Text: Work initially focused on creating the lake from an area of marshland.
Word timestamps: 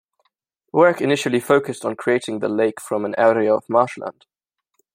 Work 0.73 0.99
initially 0.99 1.39
focused 1.39 1.85
on 1.85 1.95
creating 1.95 2.39
the 2.39 2.49
lake 2.49 2.81
from 2.81 3.05
an 3.05 3.13
area 3.19 3.53
of 3.53 3.69
marshland. 3.69 4.25